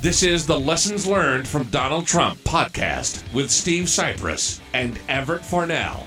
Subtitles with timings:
[0.00, 6.06] This is the Lessons Learned from Donald Trump podcast with Steve Cypress and Everett Farnell.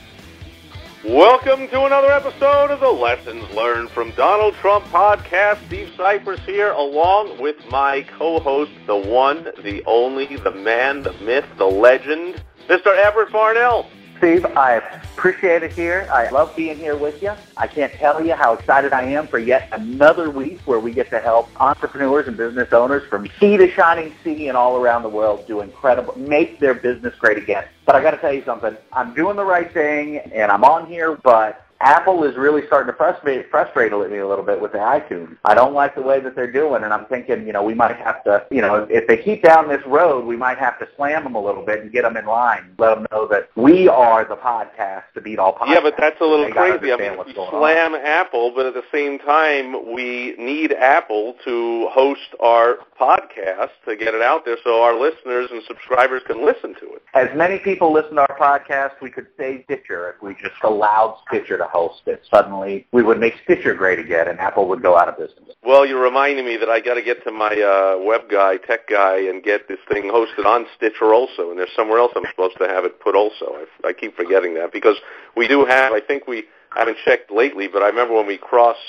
[1.04, 5.66] Welcome to another episode of the Lessons Learned from Donald Trump podcast.
[5.68, 11.46] Steve Cypress here, along with my co-host, the one, the only, the man, the myth,
[11.58, 12.96] the legend, Mr.
[12.96, 13.90] Everett Farnell.
[14.22, 14.74] Steve, I
[15.16, 16.08] appreciate it here.
[16.12, 17.34] I love being here with you.
[17.58, 21.10] I can't tell you how excited I am for yet another week where we get
[21.10, 25.10] to help entrepreneurs and business owners from sea to shining sea and all around the
[25.10, 27.66] world do incredible, make their business great again.
[27.88, 28.78] But I got to tell you something.
[28.94, 32.98] I'm doing the right thing and I'm on here, but Apple is really starting to
[32.98, 35.36] frustrate frustrate me a little bit with the iTunes.
[35.46, 37.96] I don't like the way that they're doing, and I'm thinking, you know, we might
[37.98, 41.24] have to, you know, if they keep down this road, we might have to slam
[41.24, 42.74] them a little bit and get them in line.
[42.78, 45.74] Let them know that we are the podcast to beat all podcasts.
[45.74, 46.92] Yeah, but that's a little crazy.
[46.92, 52.36] I mean, we slam Apple, but at the same time, we need Apple to host
[52.40, 56.94] our podcast to get it out there so our listeners and subscribers can listen to
[56.94, 57.02] it.
[57.14, 61.18] As many people listen to our podcast, we could say Stitcher if we just allowed
[61.28, 62.22] Stitcher to host it.
[62.34, 65.56] Suddenly, we would make Stitcher great again, and Apple would go out of business.
[65.64, 68.88] Well, you're reminding me that I got to get to my uh, web guy, tech
[68.88, 71.50] guy, and get this thing hosted on Stitcher also.
[71.52, 73.56] And there's somewhere else I'm supposed to have it put also.
[73.56, 74.96] I, I keep forgetting that because
[75.38, 75.94] we do have.
[75.94, 76.46] I think we
[76.76, 78.80] haven't checked lately, but I remember when we crossed.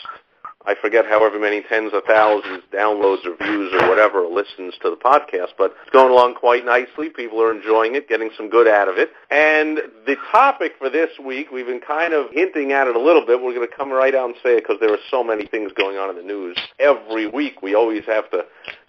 [0.67, 4.97] I forget however many tens of thousands downloads or views or whatever listens to the
[4.97, 7.09] podcast, but it's going along quite nicely.
[7.11, 9.11] People are enjoying it, getting some good out of it.
[9.31, 13.27] And the topic for this week, we've been kind of hinting at it a little
[13.27, 13.43] bit.
[13.43, 15.73] We're going to come right out and say it because there are so many things
[15.77, 16.57] going on in the news.
[16.79, 18.45] Every week we always have to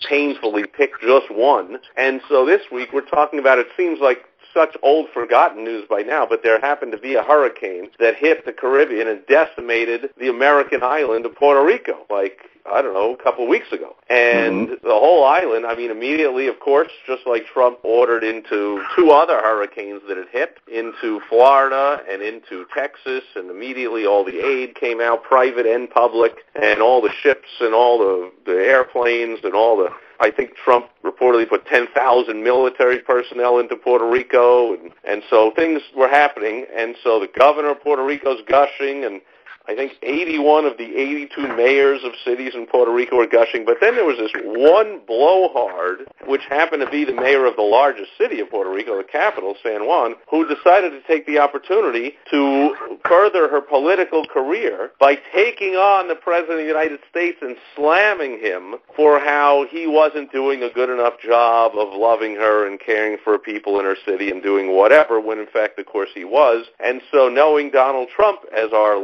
[0.07, 1.77] painfully pick just one.
[1.97, 4.19] And so this week we're talking about, it seems like
[4.53, 8.45] such old forgotten news by now, but there happened to be a hurricane that hit
[8.45, 12.39] the Caribbean and decimated the American island of Puerto Rico, like,
[12.71, 13.95] I don't know, a couple of weeks ago.
[14.09, 14.87] And mm-hmm.
[14.87, 19.37] the whole island, I mean, immediately, of course, just like Trump ordered into two other
[19.37, 25.01] hurricanes that had hit, into Florida and into Texas, and immediately all the aid came
[25.01, 29.77] out, private and public, and all the ships and all the, the airplanes and all
[29.77, 35.51] the I think Trump reportedly put 10,000 military personnel into Puerto Rico, and, and so
[35.53, 36.65] things were happening.
[36.73, 39.19] And so the governor of Puerto Rico's gushing, and
[39.67, 43.63] I think 81 of the 82 mayors of cities in Puerto Rico were gushing.
[43.65, 47.61] But then there was this one blowhard, which happened to be the mayor of the
[47.61, 52.13] largest city of Puerto Rico, the capital, San Juan, who decided to take the opportunity
[52.29, 52.75] to
[53.07, 58.39] further her political career by taking on the President of the United States and slamming
[58.39, 63.17] him for how he wasn't doing a good enough job of loving her and caring
[63.23, 66.65] for people in her city and doing whatever, when in fact, of course, he was.
[66.79, 68.97] And so knowing Donald Trump as our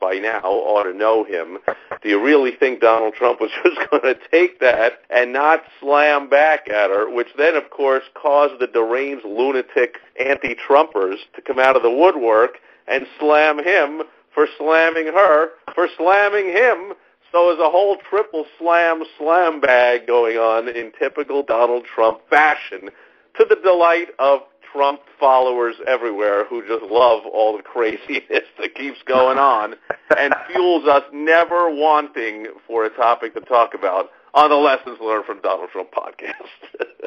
[0.00, 1.58] by now ought to know him,
[2.02, 6.28] do you really think Donald Trump was just going to take that and not slam
[6.28, 11.76] back at her, which then, of course, caused the deranged lunatic anti-Trumpers to come out
[11.76, 14.02] of the woodwork and slam him
[14.34, 16.92] for slamming her for slamming him.
[17.32, 22.90] So there's a whole triple slam slam bag going on in typical Donald Trump fashion
[23.38, 24.40] to the delight of
[24.72, 29.74] Trump followers everywhere who just love all the craziness that keeps going on
[30.16, 35.24] and fuels us never wanting for a topic to talk about on the Lessons Learned
[35.24, 36.34] from Donald Trump podcast.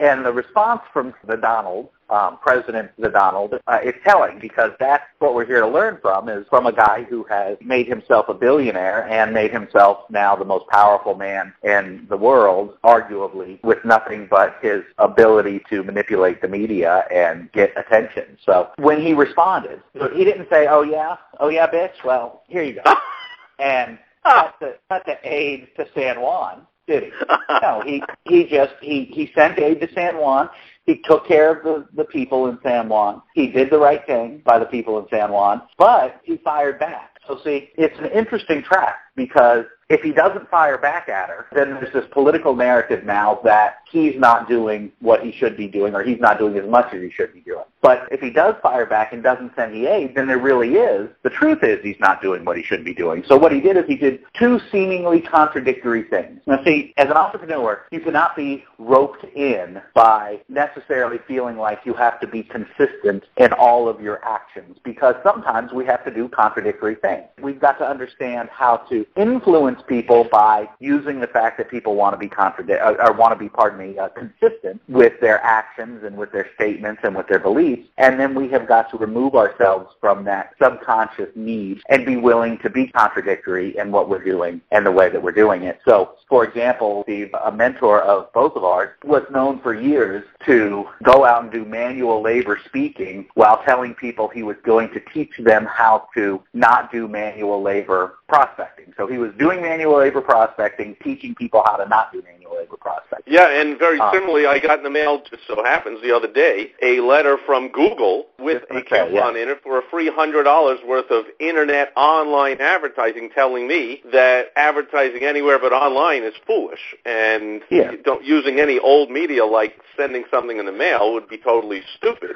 [0.00, 5.04] And the response from the Donald, um, President the Donald, uh, is telling because that's
[5.18, 8.34] what we're here to learn from is from a guy who has made himself a
[8.34, 14.26] billionaire and made himself now the most powerful man in the world, arguably, with nothing
[14.30, 18.38] but his ability to manipulate the media and get attention.
[18.44, 19.82] So when he responded,
[20.14, 22.94] he didn't say, oh yeah, oh yeah, bitch, well, here you go.
[23.58, 27.10] and cut the, cut the aid to San Juan did he?
[27.62, 30.48] No, he he just he he sent aid to San Juan.
[30.88, 33.20] He took care of the the people in San Juan.
[33.34, 37.18] He did the right thing by the people in San Juan, but he fired back.
[37.26, 41.70] So see, it's an interesting track because if he doesn't fire back at her, then
[41.70, 46.02] there's this political narrative now that he's not doing what he should be doing or
[46.02, 47.64] he's not doing as much as he should be doing.
[47.80, 51.08] But if he does fire back and doesn't send the aid, then there really is.
[51.22, 53.24] The truth is he's not doing what he should be doing.
[53.26, 56.42] So what he did is he did two seemingly contradictory things.
[56.46, 61.94] Now see, as an entrepreneur, you cannot be roped in by necessarily feeling like you
[61.94, 66.28] have to be consistent in all of your actions because sometimes we have to do
[66.28, 67.24] contradictory things.
[67.40, 72.14] We've got to understand how to influence people by using the fact that people want
[72.14, 76.04] to be contradict uh, or want to be, pardon me, uh, consistent with their actions
[76.04, 77.88] and with their statements and with their beliefs.
[77.98, 82.58] And then we have got to remove ourselves from that subconscious need and be willing
[82.58, 85.80] to be contradictory in what we're doing and the way that we're doing it.
[85.84, 90.86] So, for example, Steve, a mentor of both of ours was known for years to
[91.02, 95.36] go out and do manual labor speaking while telling people he was going to teach
[95.38, 98.92] them how to not do manual labor prospecting.
[98.98, 102.76] So he was doing manual labor prospecting, teaching people how to not do manual labor
[102.76, 103.32] prospecting.
[103.32, 106.26] Yeah, and very um, similarly, I got in the mail, just so happens, the other
[106.26, 109.30] day, a letter from Google with a coupon yeah.
[109.30, 115.22] in it for a free $100 worth of internet online advertising telling me that advertising
[115.22, 116.96] anywhere but online is foolish.
[117.06, 117.92] And yeah.
[118.04, 122.34] don't, using any old media like sending something in the mail would be totally stupid.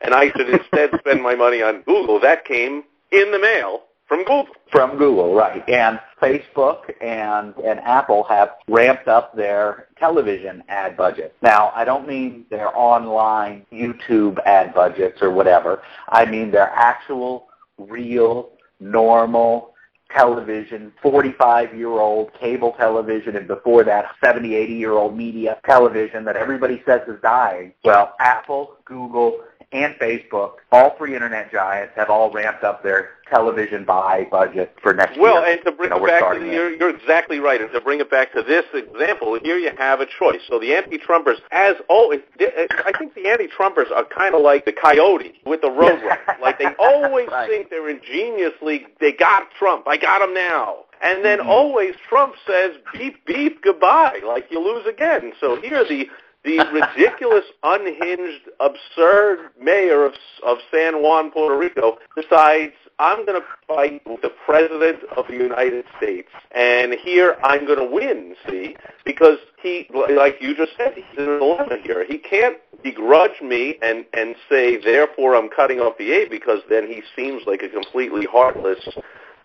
[0.00, 2.18] And I should instead spend my money on Google.
[2.18, 2.82] That came
[3.12, 4.48] in the mail from Google.
[4.70, 5.68] From Google, right.
[5.68, 11.34] And Facebook and, and Apple have ramped up their television ad budget.
[11.42, 15.82] Now, I don't mean their online YouTube ad budgets or whatever.
[16.08, 19.74] I mean their actual, real, normal
[20.14, 27.20] television, 45-year-old cable television, and before that, 70, 80-year-old media television that everybody says is
[27.22, 27.72] dying.
[27.84, 29.40] Well, Apple, Google,
[29.72, 34.92] and Facebook, all three internet giants, have all ramped up their television buy budget for
[34.92, 35.42] next well, year.
[35.42, 37.60] Well, and to bring you know, it back to you're, you're exactly right.
[37.60, 40.40] And to bring it back to this example, here you have a choice.
[40.48, 45.40] So the anti-Trumpers, as always, I think the anti-Trumpers are kind of like the coyote
[45.46, 46.40] with the roadrunner.
[46.40, 47.48] like they always right.
[47.48, 49.86] think they're ingeniously, they got Trump.
[49.86, 50.84] I got him now.
[51.02, 51.48] And then mm-hmm.
[51.48, 55.32] always Trump says, beep, beep, goodbye, like you lose again.
[55.40, 56.08] So here the
[56.44, 60.12] the ridiculous, unhinged, absurd mayor of,
[60.46, 65.34] of San Juan, Puerto Rico, decides I'm going to fight with the president of the
[65.34, 68.34] United States, and here I'm going to win.
[68.48, 72.04] See, because he, like you just said, he's in a dilemma here.
[72.06, 76.86] He can't begrudge me and and say, therefore, I'm cutting off the aid because then
[76.86, 78.86] he seems like a completely heartless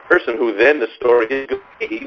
[0.08, 1.50] person who then the story is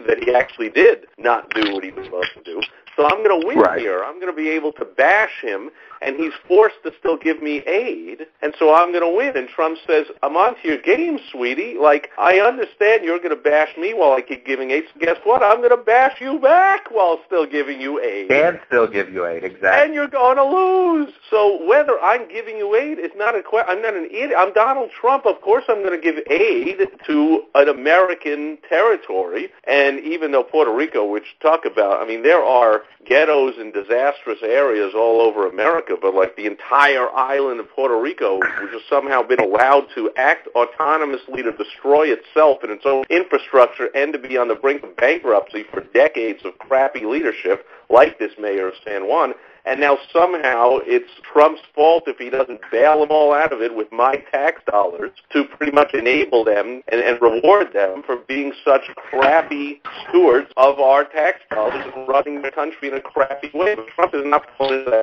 [0.06, 2.60] that he actually did not do what he was supposed to do.
[2.98, 3.78] So I'm going to win right.
[3.78, 4.02] here.
[4.02, 5.70] I'm going to be able to bash him,
[6.02, 9.36] and he's forced to still give me aid, and so I'm going to win.
[9.36, 11.76] And Trump says, I'm onto your game, sweetie.
[11.80, 14.82] Like, I understand you're going to bash me while I keep giving aid.
[14.92, 15.44] So guess what?
[15.44, 18.32] I'm going to bash you back while still giving you aid.
[18.32, 19.68] And still give you aid, exactly.
[19.70, 21.14] And you're going to lose.
[21.30, 23.76] So whether I'm giving you aid is not a question.
[23.76, 24.32] I'm not an idiot.
[24.36, 25.24] I'm Donald Trump.
[25.24, 29.50] Of course I'm going to give aid to an American territory.
[29.68, 34.38] And even though Puerto Rico, which talk about, I mean, there are ghettos and disastrous
[34.42, 39.22] areas all over America, but like the entire island of Puerto Rico, which has somehow
[39.22, 44.36] been allowed to act autonomously to destroy itself and its own infrastructure and to be
[44.36, 49.08] on the brink of bankruptcy for decades of crappy leadership, like this mayor of San
[49.08, 49.34] Juan,
[49.68, 53.76] and now somehow it's Trump's fault if he doesn't bail them all out of it
[53.76, 58.52] with my tax dollars to pretty much enable them and, and reward them for being
[58.64, 63.74] such crappy stewards of our tax dollars and running the country in a crappy way.
[63.74, 65.02] But Trump is not going to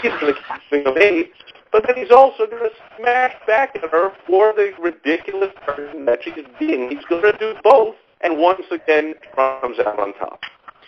[0.00, 0.40] he's going to
[0.70, 1.30] keep of aid,
[1.72, 6.20] but then he's also going to smash back at her for the ridiculous person that
[6.22, 6.90] she's being.
[6.90, 10.40] He's going to do both, and once again, Trump comes out on top.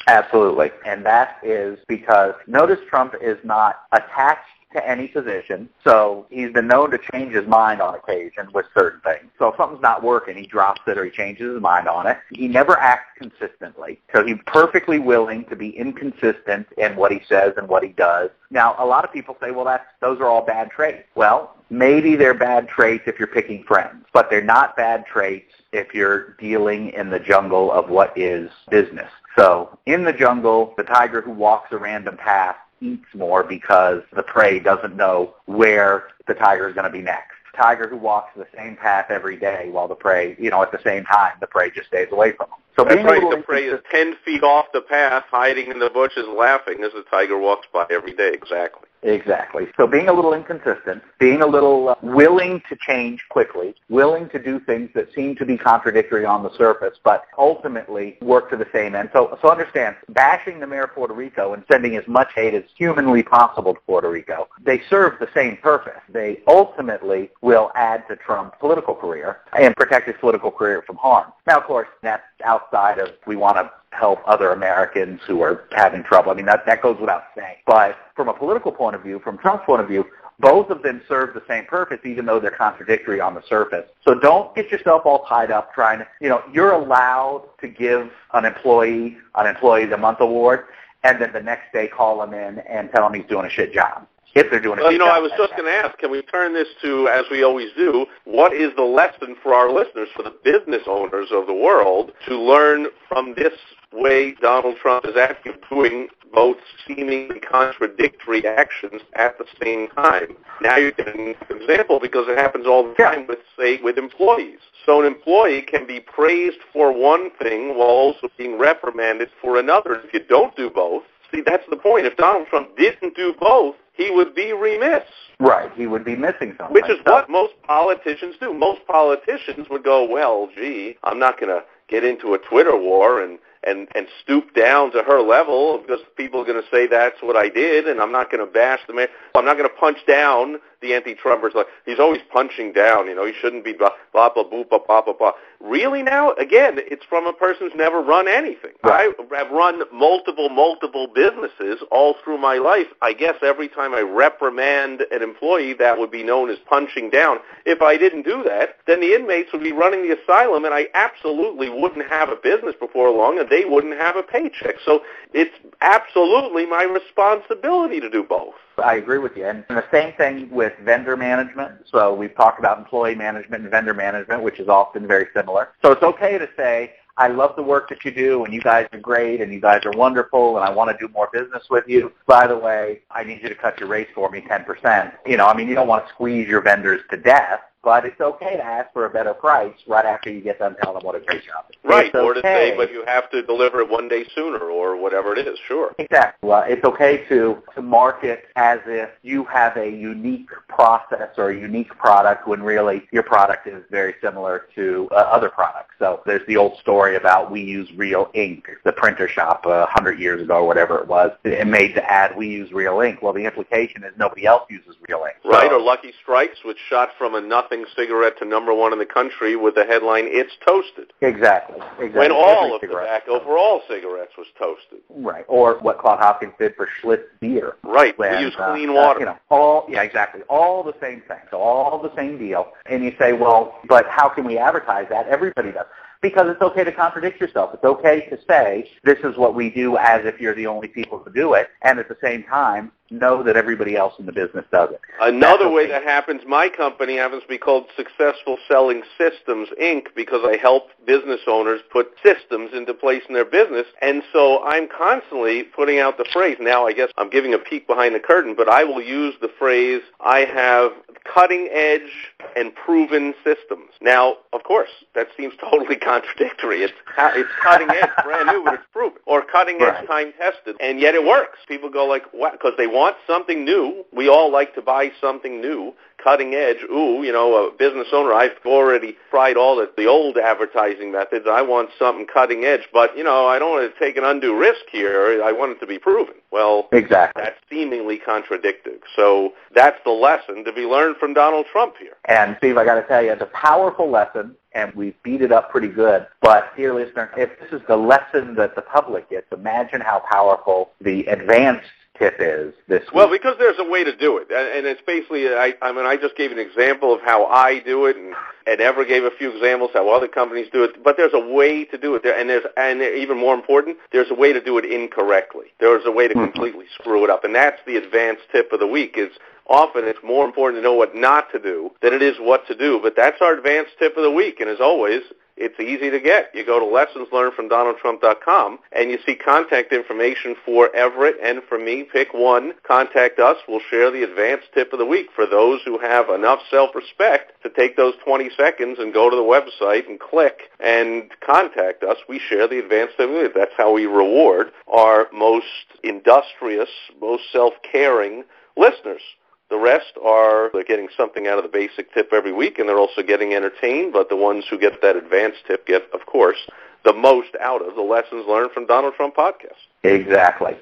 [0.07, 0.71] Absolutely.
[0.85, 5.69] And that is because notice Trump is not attached to any position.
[5.85, 9.31] So he's been known to change his mind on occasion with certain things.
[9.39, 12.19] So if something's not working, he drops it or he changes his mind on it.
[12.31, 14.01] He never acts consistently.
[14.15, 18.31] So he's perfectly willing to be inconsistent in what he says and what he does.
[18.51, 21.09] Now, a lot of people say, well, that's, those are all bad traits.
[21.15, 25.95] Well, maybe they're bad traits if you're picking friends, but they're not bad traits if
[25.95, 29.11] you're dealing in the jungle of what is business.
[29.39, 34.23] So in the jungle, the tiger who walks a random path eats more because the
[34.23, 37.35] prey doesn't know where the tiger is going to be next.
[37.55, 40.81] Tiger who walks the same path every day while the prey, you know, at the
[40.85, 42.59] same time, the prey just stays away from him.
[42.77, 43.23] So That's right.
[43.31, 47.05] The prey is 10 feet off the path, hiding in the bushes, laughing as the
[47.11, 48.33] tiger walks by every day.
[48.35, 48.87] Exactly.
[49.03, 49.67] Exactly.
[49.77, 54.43] So being a little inconsistent, being a little uh, willing to change quickly, willing to
[54.43, 58.67] do things that seem to be contradictory on the surface, but ultimately work to the
[58.73, 59.11] same end.
[59.13, 62.65] So, so understand, bashing the mayor of Puerto Rico and sending as much hate as
[62.77, 66.01] humanly possible to Puerto Rico, they serve the same purpose.
[66.09, 71.33] They ultimately will add to Trump's political career and protect his political career from harm.
[71.47, 72.25] Now, of course, that's
[72.67, 76.31] outside of we want to help other Americans who are having trouble.
[76.31, 77.57] I mean, that, that goes without saying.
[77.67, 80.05] But from a political point of view, from Trump's point of view,
[80.39, 83.89] both of them serve the same purpose, even though they're contradictory on the surface.
[84.07, 88.11] So don't get yourself all tied up trying to, you know, you're allowed to give
[88.35, 90.67] an employee an Employee the Month award,
[91.05, 93.73] and then the next day call him in and tell him he's doing a shit
[93.73, 94.07] job.
[94.37, 95.07] If they're doing a Well, you know.
[95.07, 98.07] I was just going to ask, can we turn this to, as we always do,
[98.25, 102.39] what is the lesson for our listeners, for the business owners of the world, to
[102.39, 103.55] learn from this
[103.93, 110.37] way Donald Trump is acting, doing both seemingly contradictory actions at the same time?
[110.61, 114.59] Now you're getting an example because it happens all the time with, say, with employees.
[114.85, 120.03] So an employee can be praised for one thing while also being reprimanded for another.
[120.05, 122.07] If you don't do both, see, that's the point.
[122.07, 125.03] If Donald Trump didn't do both, he would be remiss.
[125.39, 125.71] Right.
[125.75, 126.73] He would be missing something.
[126.75, 128.53] Which is So- what most politicians do.
[128.55, 133.23] Most politicians would go, well, gee, I'm not going to get into a Twitter war
[133.23, 137.21] and, and, and stoop down to her level because people are going to say that's
[137.21, 139.09] what I did, and I'm not going to bash the man.
[139.35, 141.55] I'm not going to punch down the anti-Trumpers.
[141.55, 143.07] Like he's always punching down.
[143.07, 145.15] You know, he shouldn't be blah blah blah blah blah blah blah.
[145.15, 145.33] blah.
[145.59, 148.73] Really now, again, it's from a person who's never run anything.
[148.85, 149.11] Right.
[149.33, 152.87] I have run multiple multiple businesses all through my life.
[153.01, 157.39] I guess every time I reprimand an employee, that would be known as punching down.
[157.65, 160.89] If I didn't do that, then the inmates would be running the asylum, and I
[160.93, 164.77] absolutely wouldn't have a business before long, and they wouldn't have a paycheck.
[164.85, 165.03] So
[165.33, 168.55] it's absolutely my responsibility to do both.
[168.83, 169.47] I agree with you.
[169.47, 171.87] And the same thing with vendor management.
[171.91, 175.71] So we've talked about employee management and vendor management, which is often very similar.
[175.83, 178.87] So it's okay to say, I love the work that you do and you guys
[178.93, 181.85] are great and you guys are wonderful and I want to do more business with
[181.87, 182.13] you.
[182.27, 185.13] By the way, I need you to cut your rates for me 10%.
[185.25, 188.21] You know, I mean, you don't want to squeeze your vendors to death, but it's
[188.21, 191.15] okay to ask for a better price right after you get done telling them what
[191.15, 191.67] a great job.
[191.71, 191.77] is.
[191.85, 195.01] Right, It's or to say, but you have to deliver it one day sooner, or
[195.01, 195.57] whatever it is.
[195.69, 195.95] Sure.
[196.01, 196.49] Exactly.
[196.49, 201.55] Well, it's okay to, to market as if you have a unique process or a
[201.57, 205.95] unique product when really your product is very similar to uh, other products.
[206.01, 209.87] So there's the old story about we use real ink, the printer shop a uh,
[209.89, 211.31] hundred years ago, or whatever it was.
[211.45, 213.23] It made the ad, we use real ink.
[213.23, 215.37] Well, the implication is nobody else uses real ink.
[215.45, 218.99] So- Right, or Lucky Strikes, which shot from a nothing cigarette to number one in
[218.99, 221.13] the country with the headline, It's Toasted.
[221.21, 221.77] Exactly.
[221.99, 222.09] exactly.
[222.19, 225.01] When all Every of cigarette- tobacco for all cigarettes was toasted.
[225.11, 225.45] Right.
[225.49, 227.75] Or what Claude Hopkins did for Schlitz beer.
[227.83, 229.21] Right, when, we use uh, clean uh, water.
[229.21, 230.43] you know, all yeah, exactly.
[230.49, 231.39] All the same thing.
[231.51, 232.69] So all the same deal.
[232.87, 235.27] And you say, well, but how can we advertise that?
[235.29, 235.87] Everybody does.
[236.23, 237.71] Because it's okay to contradict yourself.
[237.75, 241.19] It's okay to say this is what we do as if you're the only people
[241.21, 244.65] to do it, and at the same time know that everybody else in the business
[244.73, 245.01] does it.
[245.21, 250.07] Another way that happens, my company happens to be called Successful Selling Systems Inc.
[250.15, 253.87] because I help business owners put systems into place in their business.
[254.03, 256.57] And so I'm constantly putting out the phrase.
[256.61, 259.51] Now I guess I'm giving a peek behind the curtain, but I will use the
[259.59, 260.93] phrase, I have
[261.33, 263.91] cutting edge and proven systems.
[264.01, 266.83] Now, of course, that seems totally contradictory.
[266.83, 269.19] It's, it's cutting edge, brand new, but it's proven.
[269.27, 270.07] Or cutting edge, Right.
[270.07, 270.77] time tested.
[270.81, 271.59] And yet it works.
[271.69, 272.53] People go like, what?
[272.53, 274.05] Because they want something new.
[274.11, 276.79] We all like to buy something new, cutting edge.
[276.91, 281.45] Ooh, you know, a business owner, I've already tried all the, the old advertising methods.
[281.49, 284.57] I want something cutting edge, but, you know, I don't want to take an undue
[284.57, 285.43] risk here.
[285.45, 286.35] I want it to be proven.
[286.51, 287.43] Well, Exactly.
[287.43, 288.99] that's seemingly contradictory.
[289.15, 292.17] So that's the lesson to be learned from Donald Trump here.
[292.25, 295.53] And Steve, I got to tell you, it's a powerful lesson, and we beat it
[295.53, 296.27] up pretty good.
[296.41, 300.91] But dear listener, if this is the lesson that the public gets, imagine how powerful
[301.03, 303.13] the advanced tip is this week.
[303.15, 306.07] Well, because there's a way to do it, and, and it's basically, I, I mean,
[306.07, 308.35] I just gave an example of how I do it, and,
[308.67, 311.03] and Ever gave a few examples how other companies do it.
[311.03, 314.31] But there's a way to do it there, and there's, and even more important, there's
[314.31, 315.67] a way to do it incorrectly.
[315.79, 316.53] There's a way to Mhm.
[316.53, 319.17] completely screw it up, and that's the advanced tip of the week.
[319.17, 319.31] Is
[319.69, 322.75] often it's more important to know what not to do than it is what to
[322.75, 322.99] do.
[323.01, 325.23] But that's our advanced tip of the week, and as always,
[325.57, 326.51] it's easy to get.
[326.55, 332.05] You go to lessonslearnedfromdonaldtrump.com and you see contact information for Everett and for me.
[332.05, 333.57] Pick one, contact us.
[333.67, 337.71] We'll share the advanced tip of the week for those who have enough self-respect to
[337.71, 342.19] take those 20 seconds and go to the website and click and contact us.
[342.29, 343.55] We share the advanced tip of the week.
[343.55, 345.67] That's how we reward our most
[346.05, 348.45] industrious, most self-caring,
[348.77, 349.23] listeners.
[349.69, 352.99] The rest are they're getting something out of the basic tip every week, and they're
[352.99, 354.13] also getting entertained.
[354.13, 356.59] But the ones who get that advanced tip get, of course,
[357.05, 359.75] the most out of the lessons learned from Donald Trump podcast.
[360.05, 360.77] Exactly.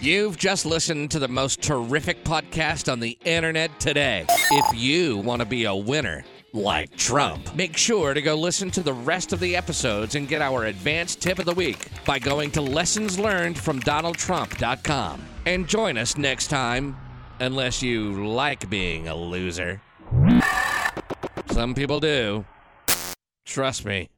[0.00, 4.26] You've just listened to the most terrific podcast on the internet today.
[4.28, 7.54] If you want to be a winner, like Trump.
[7.54, 11.20] Make sure to go listen to the rest of the episodes and get our advanced
[11.20, 15.22] tip of the week by going to lessonslearnedfromdonaldtrump.com.
[15.46, 16.96] And join us next time,
[17.40, 19.80] unless you like being a loser.
[21.50, 22.44] Some people do.
[23.44, 24.08] Trust me.